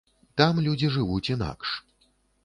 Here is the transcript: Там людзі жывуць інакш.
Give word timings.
Там 0.41 0.61
людзі 0.67 0.89
жывуць 0.95 1.31
інакш. 1.35 1.75